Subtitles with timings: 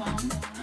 [0.00, 0.59] mom.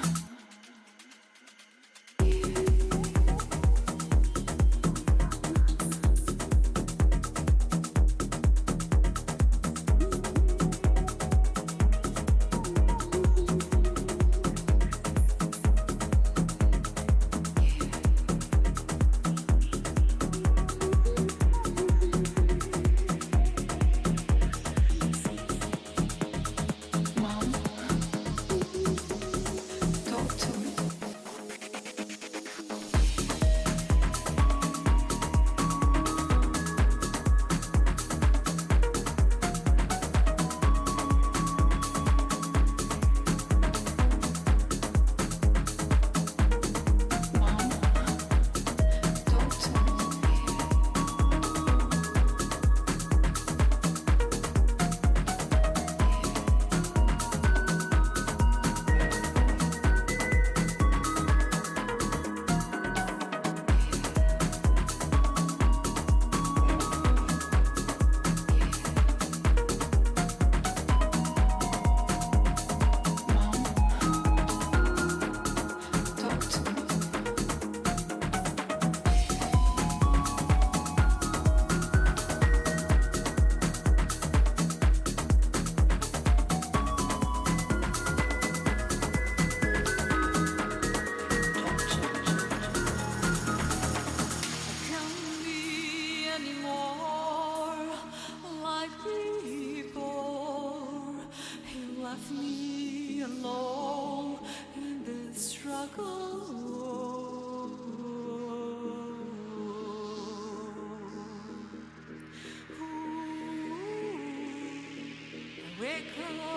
[116.17, 116.56] Okay.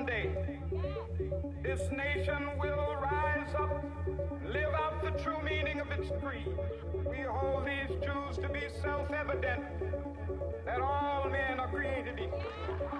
[0.00, 0.30] someday
[1.62, 3.84] this nation will rise up,
[4.46, 6.48] live out the true meaning of its creed.
[7.08, 9.62] We hold these truths to be self-evident
[10.64, 12.99] that all men are created equal.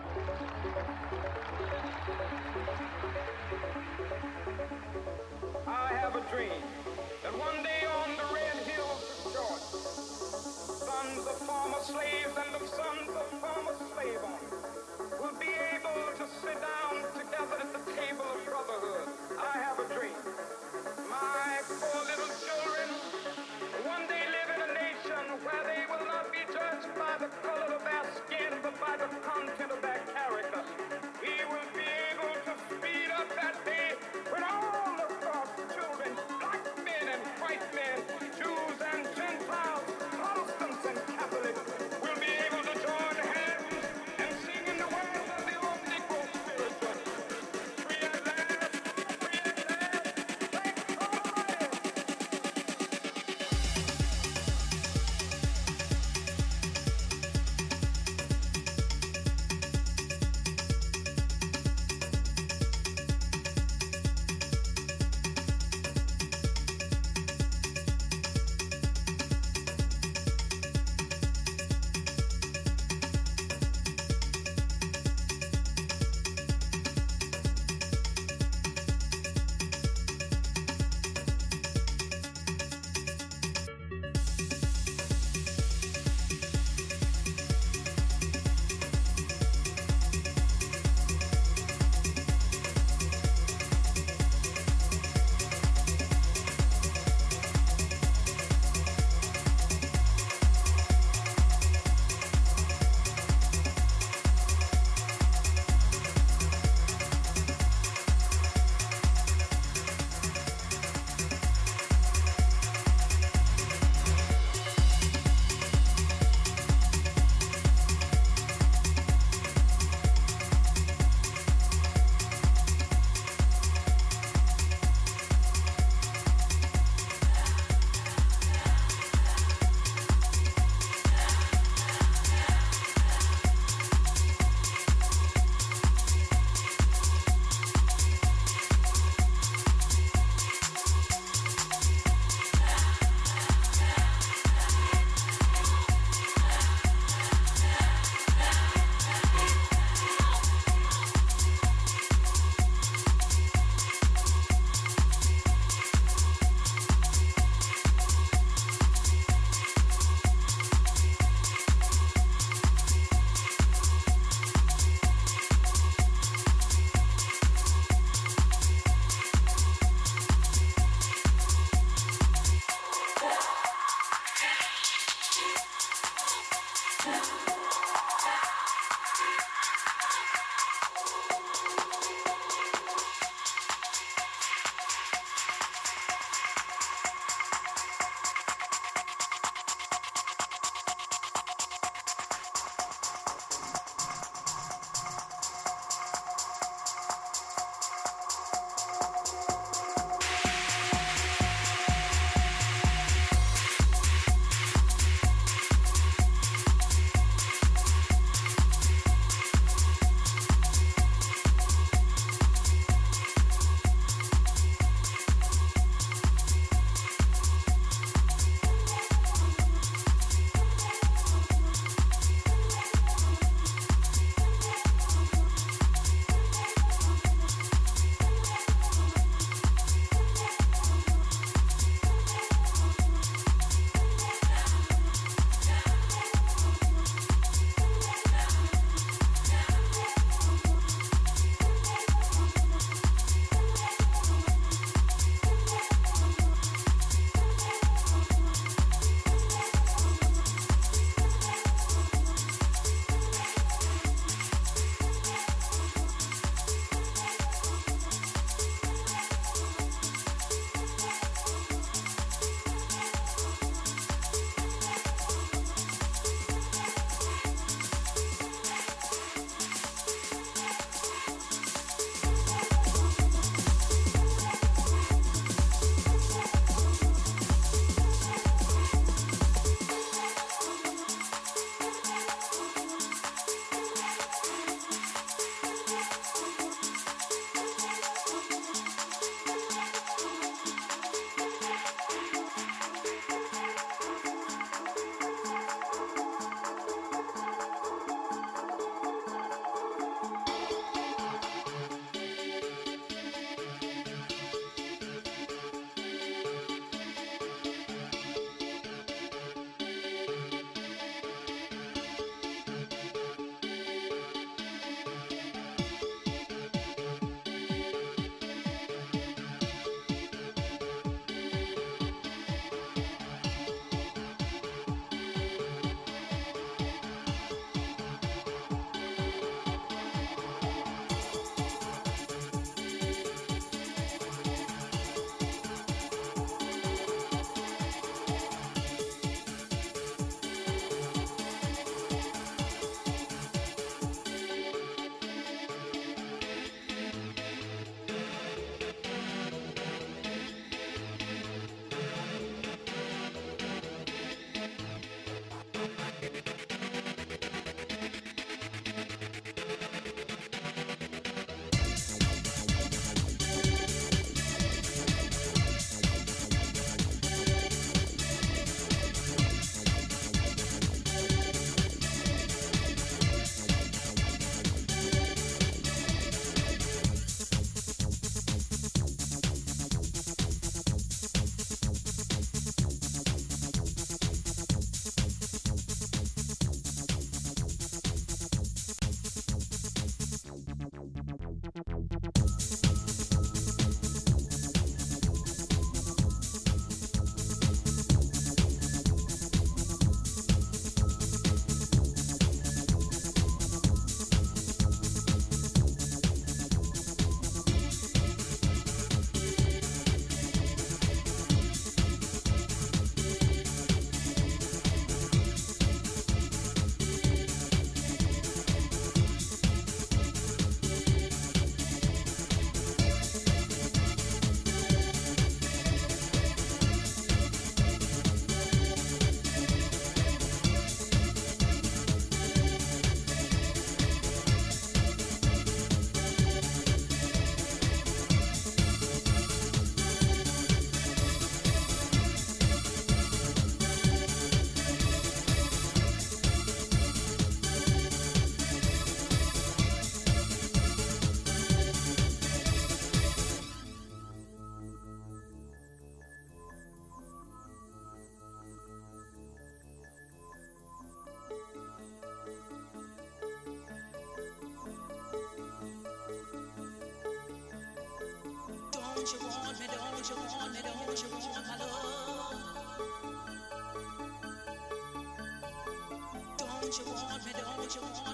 [477.91, 478.30] joy.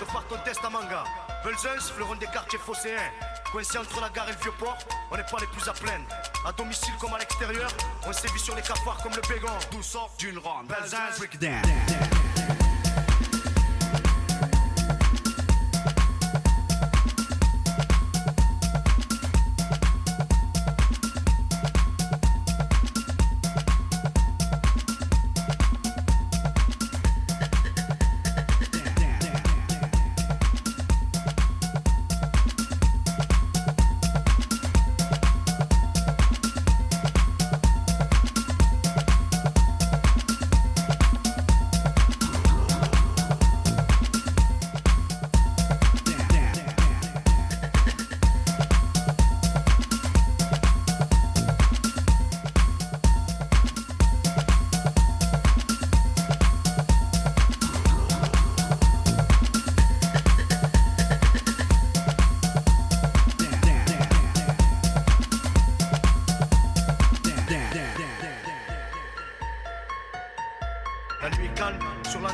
[0.00, 1.04] De par ton test à manga.
[1.44, 3.10] Belzens, fleuron des quartiers phocéens.
[3.52, 4.78] Coincé entre la gare et le vieux port,
[5.10, 6.06] on n'est pas les plus à plaindre.
[6.46, 7.70] À domicile comme à l'extérieur,
[8.06, 9.52] on sévit sur les cafards comme le bégon.
[9.70, 10.66] D'où sort d'une ronde.
[10.68, 12.17] Belzens.